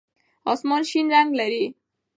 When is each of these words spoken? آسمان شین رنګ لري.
آسمان 0.51 0.81
شین 0.89 1.05
رنګ 1.15 1.29
لري. 1.39 1.63